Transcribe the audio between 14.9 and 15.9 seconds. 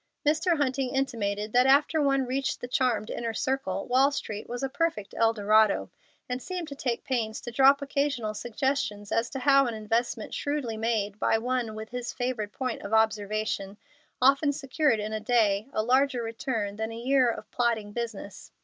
in a day a